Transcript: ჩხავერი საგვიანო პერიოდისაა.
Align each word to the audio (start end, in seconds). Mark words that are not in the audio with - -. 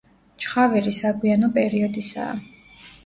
ჩხავერი 0.45 0.93
საგვიანო 0.99 1.49
პერიოდისაა. 1.59 2.35